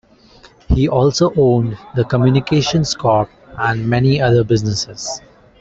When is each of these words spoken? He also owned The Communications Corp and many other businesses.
He 0.69 0.89
also 0.89 1.31
owned 1.37 1.77
The 1.95 2.03
Communications 2.03 2.95
Corp 2.95 3.29
and 3.59 3.87
many 3.87 4.19
other 4.19 4.43
businesses. 4.43 5.21